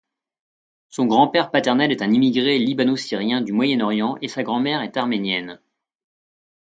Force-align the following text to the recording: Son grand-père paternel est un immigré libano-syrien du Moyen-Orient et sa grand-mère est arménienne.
Son 0.89 1.05
grand-père 1.05 1.51
paternel 1.51 1.91
est 1.91 2.01
un 2.01 2.11
immigré 2.11 2.57
libano-syrien 2.57 3.39
du 3.41 3.51
Moyen-Orient 3.53 4.17
et 4.23 4.29
sa 4.29 4.41
grand-mère 4.41 4.81
est 4.81 4.97
arménienne. 4.97 5.59